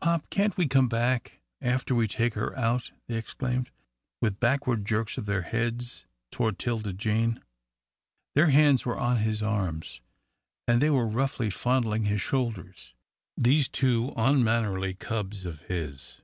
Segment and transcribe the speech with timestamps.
[0.00, 3.70] "Pop, can't we come back after we take her out?" they exclaimed,
[4.20, 7.40] with backward jerks of their heads toward 'Tilda Jane.
[8.34, 10.00] Their hands were on his arms,
[10.66, 12.92] and they were roughly fondling his shoulders
[13.36, 16.22] these two unmannerly cubs of his.